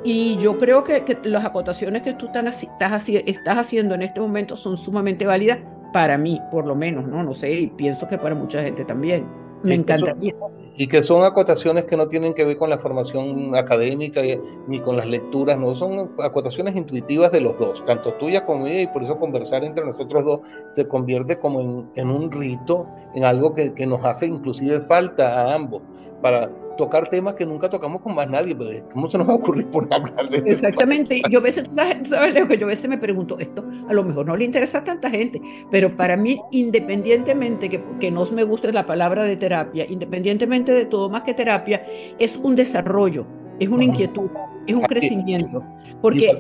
Y 0.03 0.37
yo 0.39 0.57
creo 0.59 0.83
que, 0.83 1.19
las 1.25 1.45
acotaciones 1.45 2.03
que 2.03 2.15
tú 2.15 2.27
estás, 2.27 2.63
estás 2.63 3.59
haciendo 3.59 3.95
en 3.95 4.03
este 4.03 4.21
momento 4.21 4.57
son 4.57 4.79
sumamente 4.79 5.27
válidas 5.27 5.59
para 5.93 6.17
mí, 6.17 6.41
por 6.51 6.67
lo 6.67 6.75
menos, 6.75 7.07
¿no? 7.07 7.23
No 7.23 7.35
sé, 7.35 7.53
y 7.53 7.67
pienso 7.67 8.09
que 8.09 8.17
para 8.17 8.35
mucha 8.35 8.63
gente 8.63 8.85
también. 8.85 9.27
Me 9.63 9.75
encantaría. 9.75 10.33
y 10.79 10.87
que 10.87 11.03
son 11.03 11.23
acotaciones 11.23 11.85
que 11.85 11.95
no 11.95 12.09
tienen 12.09 12.33
que 12.33 12.47
ver 12.47 12.57
con 12.57 12.71
la 12.71 12.79
formación 12.79 13.55
académica 13.55 14.23
ni 14.67 14.81
con 14.81 14.97
las 14.97 15.05
lecturas, 15.05 15.59
no, 15.59 15.75
son 15.75 16.13
acotaciones 16.19 16.75
intuitivas 16.77 17.31
de 17.31 17.43
los 17.43 17.59
dos, 17.59 17.85
tanto 17.85 18.15
tuya 18.15 18.47
como 18.47 18.65
mía, 18.65 18.81
y 18.83 18.87
por 18.87 19.03
eso 19.03 19.19
conversar 19.19 19.63
entre 19.65 19.85
nosotros 19.85 20.25
dos 20.25 20.41
se 20.71 20.89
convierte 20.89 21.39
como 21.39 21.61
en, 21.61 21.91
en 21.97 22.09
un 22.09 22.33
rito, 22.33 22.87
en 23.15 23.25
algo 23.25 23.53
que, 23.53 23.75
que, 23.75 23.87
nos 23.87 24.03
hace 24.03 24.27
inclusive 24.27 24.81
falta 24.81 25.43
a 25.43 25.55
ambos, 25.55 25.83
para 26.23 26.51
tocar 26.81 27.11
temas 27.11 27.35
que 27.35 27.45
nunca 27.45 27.69
tocamos 27.69 28.01
con 28.01 28.15
más 28.15 28.27
nadie, 28.31 28.57
pues, 28.57 28.83
¿cómo 28.95 29.11
se 29.11 29.19
nos 29.19 29.29
va 29.29 29.33
a 29.33 29.37
ocurrir 29.37 29.67
por 29.71 29.87
hablar 29.93 30.31
de 30.31 30.39
esto? 30.39 30.49
Exactamente, 30.49 31.21
yo 31.29 31.41
a 31.41 31.43
veces, 31.43 31.69
¿sabes, 31.71 32.11
Leo? 32.35 32.49
Que 32.49 32.57
yo 32.57 32.65
a 32.65 32.71
veces 32.71 32.89
me 32.89 32.97
pregunto, 32.97 33.39
esto 33.39 33.63
a 33.87 33.93
lo 33.93 34.03
mejor 34.03 34.25
no 34.25 34.35
le 34.35 34.47
interesa 34.47 34.79
a 34.79 34.85
tanta 34.85 35.11
gente, 35.11 35.43
pero 35.71 35.95
para 35.95 36.17
mí, 36.17 36.41
independientemente 36.53 37.69
que, 37.69 37.83
que 38.01 38.11
no 38.11 38.25
me 38.31 38.45
guste 38.45 38.73
la 38.73 38.87
palabra 38.87 39.25
de 39.25 39.37
terapia, 39.37 39.85
independientemente 39.87 40.73
de 40.73 40.87
todo 40.87 41.11
más 41.11 41.23
que 41.23 41.35
terapia, 41.35 41.85
es 42.19 42.39
un 42.39 42.57
desarrollo, 42.57 43.27
es 43.59 43.69
una 43.69 43.85
inquietud, 43.85 44.31
es 44.71 44.77
un 44.77 44.85
crecimiento, 44.85 45.63
porque 46.01 46.37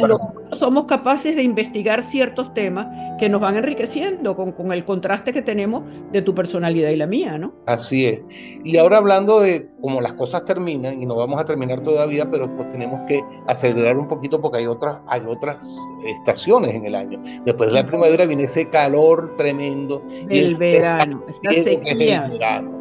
somos 0.52 0.84
capaces 0.86 1.36
de 1.36 1.42
investigar 1.42 2.02
ciertos 2.02 2.52
temas 2.54 2.86
que 3.18 3.28
nos 3.28 3.40
van 3.40 3.56
enriqueciendo 3.56 4.36
con, 4.36 4.52
con, 4.52 4.72
el 4.72 4.84
contraste 4.84 5.32
que 5.32 5.42
tenemos 5.42 5.82
de 6.12 6.22
tu 6.22 6.34
personalidad 6.34 6.90
y 6.90 6.96
la 6.96 7.06
mía, 7.06 7.38
¿no? 7.38 7.54
Así 7.66 8.06
es. 8.06 8.20
Y 8.64 8.76
ahora 8.76 8.98
hablando 8.98 9.40
de 9.40 9.68
cómo 9.80 10.00
las 10.00 10.12
cosas 10.14 10.44
terminan, 10.44 11.02
y 11.02 11.06
no 11.06 11.16
vamos 11.16 11.40
a 11.40 11.44
terminar 11.44 11.80
todavía, 11.80 12.30
pero 12.30 12.54
pues 12.56 12.70
tenemos 12.70 13.00
que 13.06 13.20
acelerar 13.46 13.96
un 13.98 14.08
poquito 14.08 14.40
porque 14.40 14.58
hay 14.58 14.66
otras, 14.66 14.98
hay 15.08 15.22
otras 15.26 15.78
estaciones 16.06 16.74
en 16.74 16.86
el 16.86 16.94
año. 16.94 17.20
Después 17.44 17.70
de 17.70 17.76
la 17.76 17.86
primavera 17.86 18.26
viene 18.26 18.44
ese 18.44 18.68
calor 18.68 19.34
tremendo. 19.36 20.02
El 20.28 20.54
verano, 20.58 21.24
esta 21.28 21.52
sequía. 21.52 22.24
El 22.24 22.32
verano. 22.32 22.80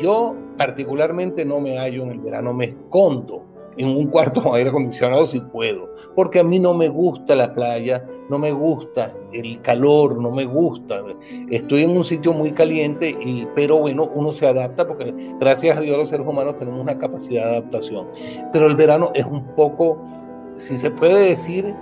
Yo 0.00 0.36
particularmente 0.56 1.44
no 1.44 1.60
me 1.60 1.78
hallo 1.78 2.04
en 2.04 2.10
el 2.10 2.18
verano, 2.20 2.52
me 2.52 2.66
escondo 2.66 3.47
en 3.78 3.88
un 3.88 4.06
cuarto 4.08 4.42
con 4.42 4.54
aire 4.56 4.70
acondicionado 4.70 5.26
si 5.26 5.40
puedo, 5.40 5.88
porque 6.14 6.40
a 6.40 6.44
mí 6.44 6.58
no 6.58 6.74
me 6.74 6.88
gusta 6.88 7.34
la 7.34 7.54
playa, 7.54 8.04
no 8.28 8.38
me 8.38 8.52
gusta 8.52 9.12
el 9.32 9.60
calor, 9.62 10.20
no 10.20 10.30
me 10.30 10.44
gusta. 10.44 11.02
Estoy 11.50 11.82
en 11.82 11.90
un 11.90 12.04
sitio 12.04 12.32
muy 12.32 12.52
caliente, 12.52 13.16
y, 13.24 13.46
pero 13.54 13.78
bueno, 13.78 14.10
uno 14.14 14.32
se 14.32 14.46
adapta 14.46 14.86
porque 14.86 15.14
gracias 15.40 15.78
a 15.78 15.80
Dios 15.80 15.96
los 15.96 16.08
seres 16.08 16.26
humanos 16.26 16.56
tenemos 16.56 16.80
una 16.80 16.98
capacidad 16.98 17.44
de 17.44 17.56
adaptación. 17.56 18.06
Pero 18.52 18.66
el 18.66 18.76
verano 18.76 19.10
es 19.14 19.24
un 19.24 19.44
poco, 19.54 19.98
si 20.56 20.76
se 20.76 20.90
puede 20.90 21.28
decir, 21.28 21.74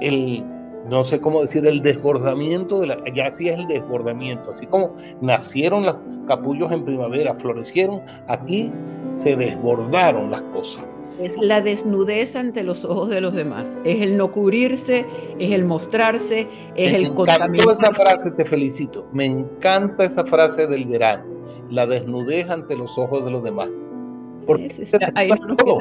el, 0.00 0.44
no 0.88 1.04
sé 1.04 1.20
cómo 1.20 1.42
decir, 1.42 1.66
el 1.66 1.82
desbordamiento 1.82 2.80
de 2.80 2.86
la, 2.88 2.98
ya 3.14 3.30
sí 3.30 3.48
es 3.48 3.58
el 3.58 3.66
desbordamiento, 3.66 4.50
así 4.50 4.66
como 4.66 4.92
nacieron 5.20 5.84
los 5.84 5.96
capullos 6.26 6.72
en 6.72 6.84
primavera, 6.84 7.34
florecieron, 7.34 8.00
aquí 8.28 8.72
se 9.12 9.36
desbordaron 9.36 10.30
las 10.30 10.40
cosas 10.52 10.84
es 11.20 11.38
la 11.38 11.60
desnudez 11.60 12.36
ante 12.36 12.62
los 12.62 12.84
ojos 12.84 13.08
de 13.08 13.20
los 13.20 13.34
demás. 13.34 13.78
Es 13.84 14.02
el 14.02 14.16
no 14.16 14.32
cubrirse, 14.32 15.06
es 15.38 15.52
el 15.52 15.64
mostrarse, 15.64 16.48
es 16.76 16.94
el 16.94 17.12
contaminar. 17.12 17.68
esa 17.68 17.92
frase, 17.92 18.30
te 18.32 18.44
felicito. 18.44 19.06
Me 19.12 19.24
encanta 19.24 20.04
esa 20.04 20.24
frase 20.24 20.66
del 20.66 20.86
verano. 20.86 21.24
La 21.70 21.86
desnudez 21.86 22.48
ante 22.50 22.76
los 22.76 22.98
ojos 22.98 23.24
de 23.24 23.30
los 23.30 23.42
demás. 23.42 23.68
Porque 24.46 24.68
te, 24.68 24.98
desnudas 24.98 25.56
todo. 25.56 25.78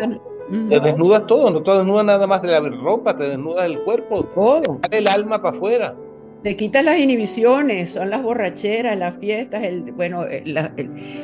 te 0.69 0.79
desnudas 0.79 1.27
todo, 1.27 1.51
no 1.51 1.63
te 1.63 1.71
desnudas 1.71 2.05
nada 2.05 2.27
más 2.27 2.41
de 2.41 2.47
la 2.49 2.59
ropa, 2.59 3.17
te 3.17 3.29
desnudas 3.29 3.65
el 3.65 3.79
cuerpo, 3.83 4.23
todo. 4.23 4.79
el 4.91 5.07
alma 5.07 5.41
para 5.41 5.57
afuera. 5.57 5.95
Te 6.43 6.57
quitas 6.57 6.83
las 6.83 6.99
inhibiciones, 6.99 7.91
son 7.91 8.09
las 8.09 8.21
borracheras, 8.21 8.97
las 8.97 9.15
fiestas, 9.15 9.63
el, 9.63 9.93
bueno, 9.93 10.25
eh, 10.25 10.43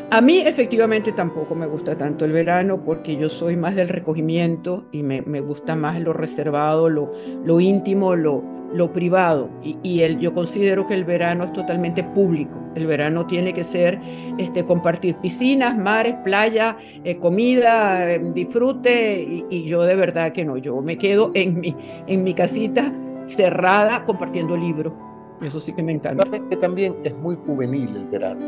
a 0.09 0.21
mí 0.21 0.37
efectivamente 0.39 1.11
tampoco 1.11 1.55
me 1.55 1.67
gusta 1.67 1.97
tanto 1.97 2.23
el 2.23 2.31
verano 2.31 2.85
porque 2.85 3.17
yo 3.17 3.27
soy 3.27 3.57
más 3.57 3.75
del 3.75 3.89
recogimiento 3.89 4.87
y 4.93 5.03
me, 5.03 5.21
me 5.23 5.41
gusta 5.41 5.75
más 5.75 5.99
lo 5.99 6.13
reservado, 6.13 6.87
lo, 6.87 7.11
lo 7.43 7.59
íntimo, 7.59 8.15
lo, 8.15 8.41
lo 8.71 8.93
privado. 8.93 9.49
Y, 9.61 9.99
el, 10.03 10.19
yo 10.19 10.33
considero 10.33 10.87
que 10.87 10.93
el 10.93 11.03
verano 11.03 11.43
es 11.43 11.51
totalmente 11.51 12.01
público. 12.01 12.57
El 12.75 12.87
verano 12.87 13.27
tiene 13.27 13.53
que 13.53 13.65
ser 13.65 13.99
este, 14.37 14.63
compartir 14.63 15.17
piscinas, 15.17 15.77
mares, 15.77 16.15
playa, 16.23 16.77
eh, 17.03 17.17
comida, 17.17 18.09
eh, 18.09 18.21
disfrute 18.33 19.21
y, 19.21 19.45
y, 19.49 19.65
yo 19.65 19.81
de 19.81 19.95
verdad 19.95 20.31
que 20.31 20.45
no, 20.45 20.55
yo 20.55 20.81
me 20.81 20.97
quedo 20.97 21.31
en 21.33 21.59
mi, 21.59 21.75
en 22.07 22.23
mi 22.23 22.33
casita 22.33 22.93
cerrada 23.25 24.05
compartiendo 24.05 24.55
libros 24.55 24.93
eso 25.41 25.59
sí 25.59 25.73
que 25.73 25.83
me 25.83 25.93
encanta. 25.93 26.25
También 26.59 26.95
es 27.03 27.15
muy 27.15 27.35
juvenil 27.45 27.89
el 27.95 28.07
verano. 28.07 28.45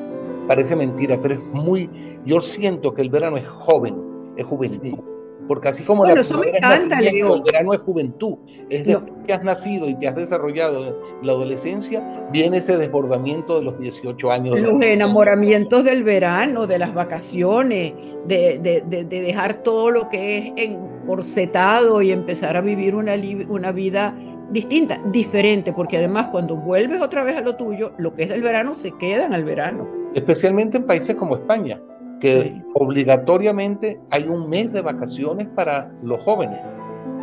Parece 0.48 0.76
mentira, 0.76 1.20
pero 1.22 1.36
es 1.36 1.40
muy. 1.54 1.90
Yo 2.26 2.42
siento 2.42 2.94
que 2.94 3.02
el 3.02 3.10
verano 3.10 3.38
es 3.38 3.48
joven, 3.48 3.96
es 4.38 4.46
juvenil. 4.46 5.02
Porque 5.48 5.70
así 5.70 5.84
como 5.84 6.06
la 6.06 6.14
encanta, 6.14 7.00
el 7.00 7.42
verano 7.44 7.74
es 7.74 7.80
juventud, 7.80 8.38
es 8.70 8.86
de 8.86 8.98
que 9.26 9.34
has 9.34 9.44
nacido 9.44 9.90
y 9.90 9.96
te 9.96 10.08
has 10.08 10.16
desarrollado 10.16 10.88
en 10.88 11.28
la 11.28 11.34
adolescencia, 11.34 12.26
viene 12.32 12.58
ese 12.58 12.78
desbordamiento 12.78 13.58
de 13.58 13.66
los 13.66 13.78
18 13.78 14.32
años. 14.32 14.56
De 14.56 14.62
los 14.62 14.82
enamoramientos 14.82 15.84
del 15.84 16.04
verano, 16.04 16.68
de 16.68 16.80
las 16.80 16.94
vacaciones, 16.94 17.94
de, 18.28 18.60
de, 18.60 18.84
de, 18.88 19.04
de, 19.04 19.22
dejar 19.22 19.64
todo 19.64 19.90
lo 19.90 20.10
que 20.10 20.38
es 20.38 20.54
encorsetado 20.56 22.02
y 22.02 22.12
empezar 22.12 22.56
a 22.56 22.62
vivir 22.62 22.96
una, 22.96 23.16
una 23.50 23.72
vida 23.72 24.16
distinta, 24.52 25.02
diferente, 25.12 25.74
porque 25.74 25.98
además 25.98 26.28
cuando 26.28 26.56
vuelves 26.56 27.02
otra 27.02 27.24
vez 27.24 27.38
a 27.38 27.42
lo 27.42 27.56
tuyo, 27.56 27.94
lo 27.98 28.14
que 28.14 28.24
es 28.24 28.30
del 28.30 28.42
verano 28.42 28.74
se 28.74 28.92
queda 28.98 29.26
en 29.26 29.34
el 29.34 29.44
verano. 29.44 29.88
Especialmente 30.14 30.78
en 30.78 30.86
países 30.86 31.16
como 31.16 31.36
España, 31.36 31.82
que 32.20 32.62
obligatoriamente 32.76 34.00
hay 34.12 34.28
un 34.28 34.50
mes 34.50 34.72
de 34.72 34.82
vacaciones 34.82 35.48
para 35.56 35.92
los 36.04 36.24
jóvenes, 36.24 36.60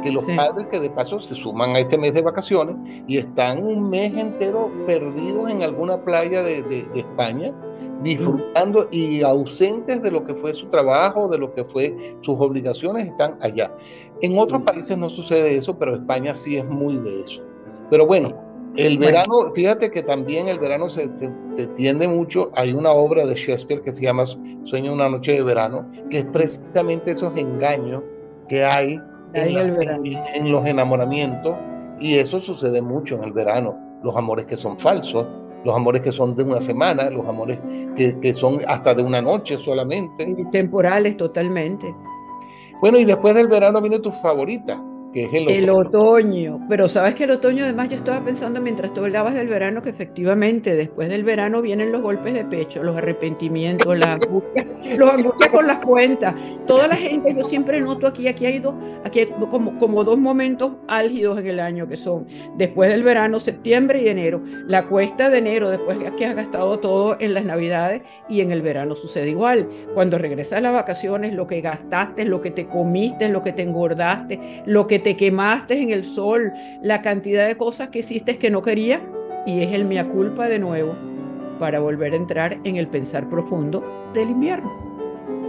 que 0.03 0.11
los 0.11 0.25
padres 0.25 0.67
que 0.71 0.81
de 0.81 0.91
paso 0.91 1.19
se 1.19 1.35
suman 1.35 1.77
a 1.77 1.81
ese 1.81 1.99
mes 1.99 2.15
de 2.15 2.23
vacaciones 2.23 2.77
y 3.07 3.19
están 3.19 3.65
un 3.65 3.91
mes 3.91 4.13
entero 4.17 4.71
perdidos 4.87 5.51
en 5.51 5.63
alguna 5.63 6.03
playa 6.05 6.43
de, 6.43 6.63
de, 6.63 6.85
de 6.85 7.01
España 7.01 7.53
disfrutando 8.03 8.89
y 8.91 9.23
ausentes 9.23 10.03
de 10.03 10.11
lo 10.11 10.25
que 10.25 10.35
fue 10.35 10.55
su 10.55 10.67
trabajo, 10.69 11.29
de 11.29 11.39
lo 11.39 11.53
que 11.53 11.65
fue 11.65 11.95
sus 12.23 12.37
obligaciones, 12.39 13.07
están 13.07 13.37
allá. 13.41 13.73
En 14.23 14.39
otros 14.39 14.63
países 14.63 14.97
no 14.99 15.09
sucede 15.09 15.57
eso, 15.57 15.79
pero 15.79 15.95
España 15.95 16.35
sí 16.35 16.57
es 16.57 16.65
muy 16.65 16.97
de 16.97 17.21
eso. 17.21 17.43
Pero 17.91 18.07
bueno, 18.07 18.31
el 18.77 18.99
verano, 18.99 19.53
fíjate 19.55 19.91
que 19.91 20.03
también 20.03 20.49
el 20.49 20.59
verano 20.59 20.89
se, 20.89 21.09
se, 21.09 21.31
tiende 21.77 22.07
mucho. 22.07 22.51
Hay 22.55 22.73
una 22.73 22.91
obra 22.91 23.27
de 23.27 23.35
Shakespeare 23.35 23.83
que 23.83 23.93
se 23.93 24.03
llama 24.03 24.25
Sueño 24.65 24.93
una 24.93 25.09
noche 25.09 25.33
de 25.33 25.43
verano, 25.43 25.91
que 26.11 26.19
es 26.19 26.25
precisamente 26.27 27.13
esos 27.13 27.37
engaños 27.37 28.03
que 28.49 28.65
hay 28.65 29.01
en, 29.35 29.55
la, 29.55 29.99
en, 30.35 30.53
los 30.53 30.67
enamoramientos. 30.67 31.57
Y 32.01 32.15
eso 32.15 32.41
sucede 32.41 32.81
mucho 32.81 33.17
en 33.17 33.25
el 33.25 33.33
verano. 33.33 33.77
Los 34.05 34.17
amores 34.17 34.45
que 34.45 34.57
son 34.57 34.79
falsos, 34.79 35.27
los 35.65 35.75
amores 35.75 36.03
que 36.03 36.13
son 36.13 36.37
de 36.37 36.45
una 36.45 36.61
semana, 36.61 37.11
los 37.11 37.27
amores 37.27 37.59
que, 37.97 38.19
que 38.21 38.33
son 38.33 38.61
hasta 38.69 38.95
de 38.95 39.03
una 39.03 39.21
noche 39.21 39.59
solamente. 39.59 40.35
Y 40.39 40.45
temporales 40.51 41.17
totalmente. 41.17 41.93
Bueno, 42.81 42.99
y 42.99 43.05
después 43.05 43.35
del 43.35 43.49
verano 43.49 43.81
viene 43.81 43.99
tu 43.99 44.13
favorita, 44.13 44.81
que 45.19 45.39
es 45.39 45.47
el 45.47 45.47
otoño. 45.47 45.59
El 45.59 45.71
otoño. 45.71 46.67
Pero 46.69 46.89
sabes 46.89 47.15
que 47.15 47.25
el 47.25 47.31
otoño, 47.33 47.65
además, 47.65 47.89
yo 47.89 47.97
estaba 47.97 48.25
pensando 48.25 48.61
mientras 48.61 48.93
tú 48.95 49.01
hablabas 49.01 49.35
del 49.35 49.49
verano, 49.49 49.83
que 49.83 49.91
efectivamente 49.91 50.75
después 50.75 51.09
del 51.09 51.25
verano 51.25 51.63
vienen 51.63 51.93
los 51.93 52.03
golpes 52.03 52.35
de 52.35 52.45
pecho, 52.45 52.83
los 52.83 52.97
arrepentimientos, 52.97 53.99
la 53.99 54.15
angustia, 54.15 54.67
los 54.97 55.13
angustias 55.13 55.51
con 55.51 55.67
las 55.67 55.79
cuentas. 55.79 56.35
Toda 56.67 56.89
la 56.89 56.97
gente, 56.97 57.35
yo 57.35 57.45
siempre 57.45 57.81
noto 57.81 58.07
aquí, 58.07 58.29
aquí 58.29 58.47
ha 58.47 58.51
ido, 58.51 58.75
aquí 59.05 59.21
hay 59.21 59.27
como, 59.27 59.79
como 59.79 60.05
dos 60.05 60.19
momentos 60.19 60.73
álgidos 60.87 61.39
en 61.39 61.47
el 61.47 61.61
año, 61.61 61.89
que 61.89 61.97
son 61.97 62.27
después 62.57 62.91
del 62.91 63.03
verano, 63.03 63.41
septiembre 63.41 64.03
y 64.03 64.09
enero. 64.09 64.43
La 64.67 64.87
cuesta 64.87 65.31
de 65.31 65.39
enero, 65.39 65.71
después 65.71 65.99
que 66.17 66.27
has 66.27 66.35
gastado 66.35 66.79
todo 66.79 67.17
en 67.21 67.35
las 67.35 67.45
navidades, 67.45 68.03
y 68.29 68.41
en 68.41 68.53
el 68.53 68.63
verano 68.63 68.95
sucede 68.95 69.31
igual. 69.31 69.69
Cuando 69.95 70.19
regresas 70.19 70.59
a 70.59 70.61
las 70.61 70.73
vacaciones, 70.73 71.35
lo 71.35 71.47
que 71.47 71.61
gastaste, 71.61 72.25
lo 72.25 72.41
que 72.41 72.51
te 72.51 72.67
comiste, 72.67 73.29
lo 73.29 73.43
que 73.43 73.53
te 73.53 73.63
engordaste, 73.63 74.63
lo 74.67 74.87
que 74.87 74.99
te 74.99 75.08
quemaste 75.17 75.81
en 75.81 75.91
el 75.91 76.05
sol, 76.05 76.53
la 76.83 77.03
cantidad 77.03 77.47
de 77.47 77.57
cosas 77.57 77.89
que 77.89 78.01
hiciste 78.01 78.39
que 78.39 78.51
no 78.51 78.63
quería, 78.63 79.01
y 79.47 79.63
es 79.63 79.73
el 79.73 79.85
mea 79.85 80.09
culpa 80.09 80.49
de 80.49 80.59
nuevo 80.59 80.95
para 81.59 81.81
volver 81.81 82.13
a 82.13 82.17
entrar 82.17 82.59
en 82.65 82.77
el 82.77 82.89
pensar 82.89 83.29
profundo 83.29 83.83
del 84.15 84.31
invierno. 84.31 84.71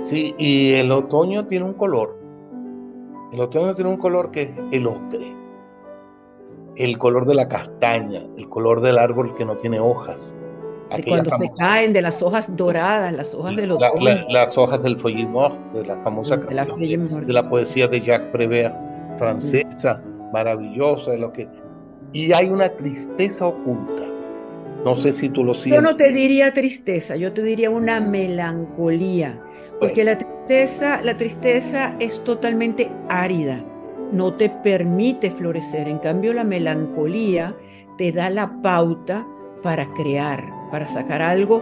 Sí, 0.04 0.34
y 0.38 0.74
el 0.74 0.92
otoño 0.92 1.46
tiene 1.46 1.66
un 1.66 1.74
color. 1.74 2.18
El 3.32 3.42
otoño 3.42 3.76
tiene 3.76 3.92
un 3.92 3.98
color 3.98 4.32
que 4.32 4.44
es 4.44 4.50
el 4.72 4.88
ocre. 4.88 5.36
El 6.76 6.98
color 6.98 7.26
de 7.26 7.36
la 7.36 7.48
castaña, 7.48 8.24
el 8.38 8.48
color 8.50 8.82
del 8.82 8.98
árbol 8.98 9.34
que 9.36 9.46
no 9.46 9.58
tiene 9.58 9.80
hojas. 9.80 10.34
De 10.96 11.04
cuando 11.04 11.36
se 11.38 11.52
caen 11.56 11.94
de 11.94 12.02
las 12.02 12.24
hojas 12.24 12.56
doradas, 12.56 13.14
las 13.14 13.36
hojas 13.36 13.56
del 13.56 13.72
otoño. 13.72 14.04
La, 14.04 14.16
la, 14.16 14.26
las 14.30 14.58
hojas 14.58 14.82
del 14.82 14.98
feuillet 14.98 15.28
mort, 15.28 15.56
de 15.74 15.86
la 15.86 15.98
famosa 15.98 16.38
de 16.38 16.56
la, 16.56 16.66
de 16.66 17.34
la 17.34 17.48
poesía 17.48 17.88
de 17.88 18.00
Jacques 18.00 18.32
Prévert, 18.32 18.74
francesa, 19.18 20.02
maravillosa, 20.32 21.12
de 21.12 21.18
lo 21.18 21.32
que... 21.32 21.48
Y 22.12 22.32
hay 22.34 22.50
una 22.50 22.70
tristeza 22.70 23.46
oculta 23.46 24.04
No 24.84 24.96
sé 24.96 25.14
si 25.14 25.30
tú 25.30 25.44
lo 25.44 25.54
sientes. 25.54 25.82
Yo 25.82 25.88
no 25.88 25.96
te 25.96 26.12
diría 26.12 26.54
tristeza, 26.54 27.16
yo 27.16 27.34
te 27.34 27.44
diría 27.44 27.70
una 27.70 28.00
melancolía, 28.00 29.40
porque 29.80 30.04
la 30.04 30.18
tristeza, 30.18 31.02
la 31.04 31.18
tristeza 31.18 31.96
es 32.00 32.24
totalmente 32.24 32.90
árida, 33.10 33.64
no 34.12 34.34
te 34.34 34.50
permite 34.50 35.30
florecer. 35.32 35.88
En 35.88 36.00
cambio, 36.00 36.34
la 36.34 36.44
melancolía 36.44 37.56
te 37.98 38.12
da 38.12 38.30
la 38.30 38.62
pauta 38.62 39.28
para 39.62 39.86
crear, 39.94 40.44
para 40.72 40.88
sacar 40.88 41.22
algo, 41.22 41.62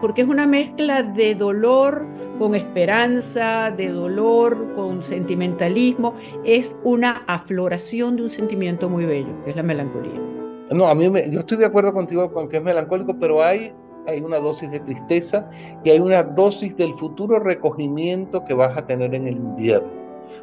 porque 0.00 0.22
es 0.22 0.28
una 0.28 0.46
mezcla 0.46 1.02
de 1.02 1.34
dolor 1.34 2.06
con 2.38 2.54
esperanza, 2.54 3.70
de 3.70 3.88
dolor 3.88 4.74
con 4.74 5.02
sentimentalismo, 5.02 6.14
es 6.44 6.76
una 6.84 7.24
afloración 7.26 8.16
de 8.16 8.22
un 8.22 8.28
sentimiento 8.28 8.88
muy 8.88 9.04
bello, 9.04 9.32
que 9.44 9.50
es 9.50 9.56
la 9.56 9.62
melancolía. 9.62 10.20
No, 10.70 10.86
a 10.86 10.94
mí 10.94 11.08
me, 11.08 11.30
yo 11.30 11.40
estoy 11.40 11.58
de 11.58 11.66
acuerdo 11.66 11.92
contigo 11.92 12.30
con 12.32 12.48
que 12.48 12.58
es 12.58 12.62
melancólico, 12.62 13.18
pero 13.18 13.42
hay, 13.42 13.72
hay 14.06 14.20
una 14.20 14.38
dosis 14.38 14.70
de 14.70 14.80
tristeza 14.80 15.48
y 15.82 15.90
hay 15.90 15.98
una 15.98 16.22
dosis 16.22 16.76
del 16.76 16.94
futuro 16.94 17.38
recogimiento 17.38 18.44
que 18.44 18.54
vas 18.54 18.76
a 18.76 18.86
tener 18.86 19.14
en 19.14 19.26
el 19.26 19.36
invierno, 19.36 19.88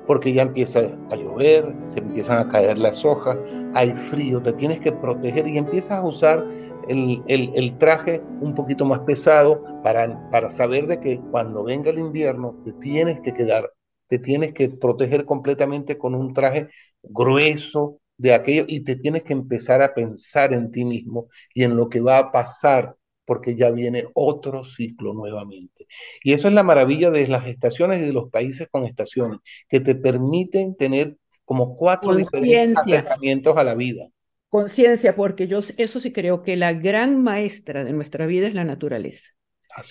porque 0.07 0.33
ya 0.33 0.41
empieza 0.41 0.81
a 1.11 1.15
llover, 1.15 1.73
se 1.83 1.99
empiezan 1.99 2.39
a 2.39 2.49
caer 2.49 2.77
las 2.79 3.05
hojas, 3.05 3.37
hay 3.75 3.91
frío, 3.91 4.41
te 4.41 4.53
tienes 4.53 4.79
que 4.79 4.91
proteger 4.91 5.47
y 5.47 5.57
empiezas 5.57 5.99
a 5.99 6.05
usar 6.05 6.43
el, 6.87 7.23
el, 7.27 7.51
el, 7.55 7.77
traje 7.77 8.21
un 8.41 8.55
poquito 8.55 8.85
más 8.85 8.99
pesado 9.01 9.63
para, 9.83 10.29
para 10.29 10.51
saber 10.51 10.87
de 10.87 10.99
que 10.99 11.19
cuando 11.31 11.63
venga 11.63 11.91
el 11.91 11.99
invierno 11.99 12.61
te 12.63 12.73
tienes 12.73 13.21
que 13.21 13.33
quedar, 13.33 13.71
te 14.07 14.19
tienes 14.19 14.53
que 14.53 14.69
proteger 14.69 15.25
completamente 15.25 15.97
con 15.97 16.15
un 16.15 16.33
traje 16.33 16.67
grueso, 17.01 17.99
de 18.17 18.33
aquello 18.33 18.65
y 18.67 18.81
te 18.81 18.95
tienes 18.95 19.23
que 19.23 19.33
empezar 19.33 19.81
a 19.81 19.93
pensar 19.93 20.53
en 20.53 20.71
ti 20.71 20.85
mismo 20.85 21.27
y 21.53 21.63
en 21.63 21.75
lo 21.75 21.89
que 21.89 22.01
va 22.01 22.19
a 22.19 22.31
pasar 22.31 22.95
porque 23.25 23.55
ya 23.55 23.71
viene 23.71 24.05
otro 24.13 24.63
ciclo 24.63 25.13
nuevamente. 25.13 25.87
Y 26.23 26.33
eso 26.33 26.47
es 26.47 26.53
la 26.53 26.63
maravilla 26.63 27.09
de 27.09 27.27
las 27.27 27.47
estaciones 27.47 27.99
y 27.99 28.05
de 28.05 28.13
los 28.13 28.29
países 28.29 28.67
con 28.69 28.85
estaciones, 28.85 29.39
que 29.67 29.79
te 29.79 29.95
permiten 29.95 30.75
tener 30.75 31.17
como 31.43 31.75
cuatro 31.75 32.13
diferentes 32.13 32.77
acercamientos 32.77 33.57
a 33.57 33.63
la 33.63 33.73
vida. 33.73 34.07
Conciencia, 34.55 35.15
porque 35.15 35.47
yo 35.47 35.59
eso 35.77 35.99
sí 35.99 36.13
creo 36.13 36.41
que 36.41 36.55
la 36.55 36.73
gran 36.73 37.21
maestra 37.21 37.83
de 37.83 37.91
nuestra 37.91 38.25
vida 38.25 38.47
es 38.47 38.53
la 38.53 38.63
naturaleza 38.63 39.35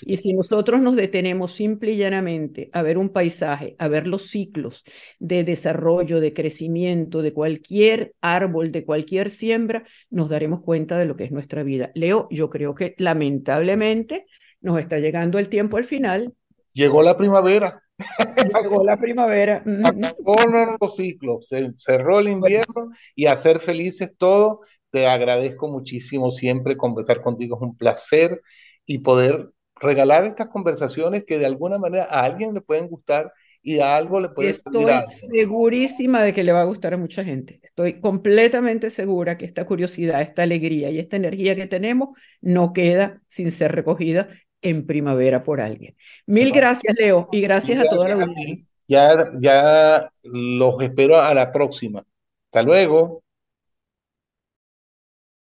y 0.03 0.17
si 0.17 0.33
nosotros 0.33 0.81
nos 0.81 0.97
detenemos 0.97 1.53
simple 1.53 1.93
y 1.93 1.97
llanamente 1.97 2.71
a 2.73 2.83
ver 2.83 2.97
un 2.97 3.11
paisaje, 3.11 3.77
a 3.79 3.89
ver 3.89 4.07
los 4.07 4.29
ciclos 4.29 4.85
de 5.19 5.45
desarrollo, 5.45 6.21
de 6.21 6.33
crecimiento 6.33 7.23
de 7.23 7.33
cualquier 7.33 8.15
árbol, 8.21 8.73
de 8.73 8.85
cualquier 8.85 9.31
siembra, 9.31 9.85
nos 10.11 10.29
daremos 10.31 10.63
cuenta 10.63 10.97
de 10.99 11.05
lo 11.05 11.17
que 11.17 11.25
es 11.25 11.33
nuestra 11.33 11.63
vida. 11.63 11.91
Leo, 11.95 12.29
yo 12.31 12.49
creo 12.49 12.75
que 12.75 12.95
lamentablemente 12.99 14.27
nos 14.61 14.81
está 14.81 14.99
llegando 14.99 15.39
el 15.39 15.49
tiempo 15.49 15.77
al 15.77 15.85
final. 15.85 16.33
Llegó 16.73 17.03
la 17.03 17.17
primavera. 17.17 17.83
Llegó 18.63 18.85
la 18.85 18.97
primavera. 18.97 19.63
Acabó 19.85 20.37
los 20.81 20.97
ciclos, 20.97 21.49
se 21.49 21.73
cerró 21.77 22.21
el 22.21 22.29
invierno 22.29 22.91
y 23.15 23.27
hacer 23.27 23.61
felices 23.61 24.11
todos. 24.17 24.59
Te 24.91 25.07
agradezco 25.07 25.69
muchísimo 25.69 26.31
siempre 26.31 26.77
conversar 26.77 27.21
contigo, 27.21 27.57
es 27.57 27.63
un 27.63 27.77
placer 27.77 28.41
y 28.87 28.99
poder 28.99 29.51
regalar 29.77 30.25
estas 30.25 30.49
conversaciones 30.49 31.25
que 31.25 31.39
de 31.39 31.47
alguna 31.47 31.79
manera 31.79 32.05
a 32.05 32.21
alguien 32.21 32.55
le 32.55 32.61
pueden 32.61 32.89
gustar 32.89 33.33
y 33.65 33.81
a 33.81 33.97
algo 33.97 34.21
le 34.21 34.29
puede 34.29 34.51
Estoy 34.51 34.85
segurísima 35.11 36.23
de 36.23 36.35
que 36.35 36.45
le 36.45 36.53
va 36.53 36.61
a 36.61 36.67
gustar 36.67 36.93
a 36.93 36.99
mucha 36.99 37.25
gente. 37.25 37.61
Estoy 37.63 37.99
completamente 37.99 38.91
segura 38.91 39.39
que 39.39 39.47
esta 39.47 39.65
curiosidad, 39.65 40.21
esta 40.21 40.43
alegría 40.43 40.91
y 40.91 40.99
esta 40.99 41.17
energía 41.17 41.57
que 41.57 41.67
tenemos 41.67 42.11
no 42.43 42.75
queda 42.75 43.23
sin 43.27 43.51
ser 43.51 43.73
recogida 43.73 44.29
en 44.65 44.87
primavera 44.87 45.43
por 45.43 45.61
alguien. 45.61 45.95
Mil 46.27 46.51
gracias, 46.51 46.95
Leo, 46.99 47.29
y 47.31 47.41
gracias, 47.41 47.81
a 47.81 47.89
toda 47.89 48.17
la 48.17 48.27
Ya, 48.89 49.31
ya 49.39 50.09
los 50.25 50.83
espero 50.83 51.21
a 51.21 51.33
la 51.35 51.53
próxima. 51.53 52.05
Hasta 52.47 52.63
luego. 52.63 53.24